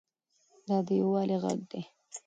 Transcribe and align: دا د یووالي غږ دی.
دا 0.67 0.77
د 0.87 0.89
یووالي 0.99 1.37
غږ 1.43 1.59
دی. 1.71 1.81